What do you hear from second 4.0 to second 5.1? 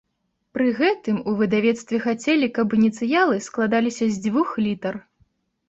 з дзвюх літар.